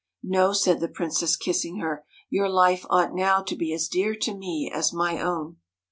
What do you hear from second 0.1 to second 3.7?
'No,' said the princess, kissing her, 'your life ought now to